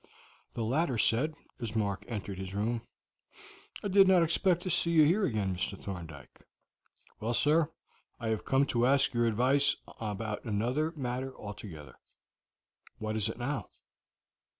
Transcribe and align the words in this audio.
The 0.55 0.63
latter 0.63 0.97
said, 0.97 1.35
as 1.59 1.75
Mark 1.75 2.03
entered 2.07 2.39
his 2.39 2.55
room: 2.55 2.81
"I 3.83 3.87
did 3.87 4.07
not 4.07 4.23
expect 4.23 4.63
to 4.63 4.69
see 4.71 4.89
you 4.89 5.03
here 5.03 5.25
again, 5.27 5.55
Mr. 5.55 5.79
Thorndyke." 5.79 6.41
"Well, 7.19 7.35
sir, 7.35 7.69
I 8.19 8.29
have 8.29 8.43
come 8.43 8.65
to 8.65 8.87
ask 8.87 9.13
your' 9.13 9.27
advice 9.27 9.75
about 9.99 10.43
another 10.43 10.91
matter 10.95 11.37
altogether." 11.37 11.99
"What 12.97 13.15
is 13.15 13.29
it 13.29 13.37
now?" 13.37 13.67